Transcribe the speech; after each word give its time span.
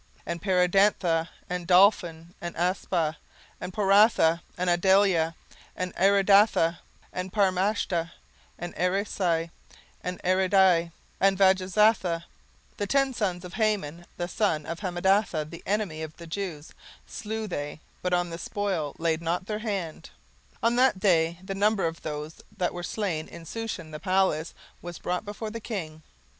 17:009:007 0.25 0.25
And 0.31 0.41
Parshandatha, 0.41 1.29
and 1.47 1.67
Dalphon, 1.67 2.25
and 2.41 2.55
Aspatha, 2.57 3.17
17:009:008 3.17 3.17
And 3.61 3.73
Poratha, 3.73 4.41
and 4.57 4.69
Adalia, 4.71 5.35
and 5.75 5.93
Aridatha, 5.95 6.69
17:009:009 6.73 6.79
And 7.13 7.31
Parmashta, 7.33 8.11
and 8.57 8.75
Arisai, 8.77 9.51
and 10.03 10.19
Aridai, 10.23 10.91
and 11.19 11.37
Vajezatha, 11.37 12.21
17:009:010 12.23 12.23
The 12.77 12.87
ten 12.87 13.13
sons 13.13 13.45
of 13.45 13.53
Haman 13.53 14.05
the 14.17 14.27
son 14.27 14.65
of 14.65 14.79
Hammedatha, 14.79 15.45
the 15.47 15.61
enemy 15.67 16.01
of 16.01 16.17
the 16.17 16.25
Jews, 16.25 16.73
slew 17.05 17.45
they; 17.45 17.79
but 18.01 18.11
on 18.11 18.31
the 18.31 18.39
spoil 18.39 18.95
laid 18.97 19.19
they 19.19 19.25
not 19.25 19.45
their 19.45 19.59
hand. 19.59 20.09
17:009:011 20.63 20.67
On 20.67 20.75
that 20.77 20.99
day 20.99 21.37
the 21.43 21.53
number 21.53 21.85
of 21.85 22.01
those 22.01 22.41
that 22.57 22.73
were 22.73 22.81
slain 22.81 23.27
in 23.27 23.45
Shushan 23.45 23.91
the 23.91 23.99
palace 23.99 24.55
was 24.81 24.97
brought 24.97 25.25
before 25.25 25.51
the 25.51 25.59
king. 25.61 26.01